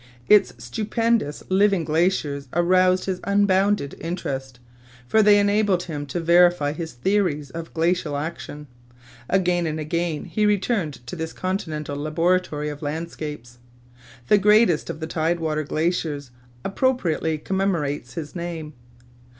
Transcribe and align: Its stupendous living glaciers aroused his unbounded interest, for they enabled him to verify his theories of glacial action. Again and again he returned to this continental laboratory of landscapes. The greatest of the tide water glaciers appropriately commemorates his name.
Its 0.27 0.51
stupendous 0.57 1.43
living 1.49 1.83
glaciers 1.83 2.47
aroused 2.53 3.05
his 3.05 3.19
unbounded 3.23 3.93
interest, 4.01 4.59
for 5.07 5.21
they 5.21 5.37
enabled 5.39 5.83
him 5.83 6.07
to 6.07 6.19
verify 6.19 6.71
his 6.73 6.93
theories 6.93 7.51
of 7.51 7.71
glacial 7.75 8.17
action. 8.17 8.65
Again 9.29 9.67
and 9.67 9.79
again 9.79 10.25
he 10.25 10.47
returned 10.47 11.05
to 11.05 11.15
this 11.15 11.33
continental 11.33 11.95
laboratory 11.97 12.69
of 12.69 12.81
landscapes. 12.81 13.59
The 14.27 14.39
greatest 14.39 14.89
of 14.89 15.01
the 15.01 15.05
tide 15.05 15.39
water 15.39 15.61
glaciers 15.63 16.31
appropriately 16.65 17.37
commemorates 17.37 18.15
his 18.15 18.35
name. 18.35 18.73